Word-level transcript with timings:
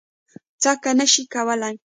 څکه 0.63 0.91
نه 0.99 1.05
شي 1.11 1.23
کولی. 1.33 1.75